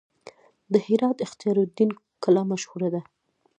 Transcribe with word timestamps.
د 0.71 0.73
هرات 0.87 1.17
اختیار 1.25 1.57
الدین 1.63 1.89
کلا 2.23 2.43
مشهوره 2.51 2.89
ده 2.93 3.01